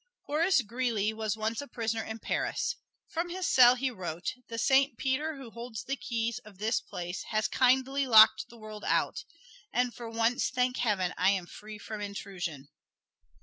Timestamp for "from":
3.09-3.29, 11.77-12.01